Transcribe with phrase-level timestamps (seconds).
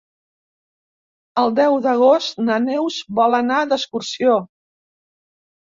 [1.41, 4.43] El deu d'agost na Neus vol anar d'excursió.